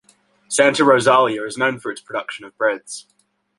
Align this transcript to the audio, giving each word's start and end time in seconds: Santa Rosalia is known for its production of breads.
Santa 0.47 0.83
Rosalia 0.83 1.45
is 1.45 1.59
known 1.59 1.79
for 1.79 1.91
its 1.91 2.01
production 2.01 2.43
of 2.43 2.57
breads. 2.57 3.05